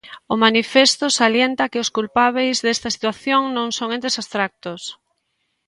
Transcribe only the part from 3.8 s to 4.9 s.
entes abstractos.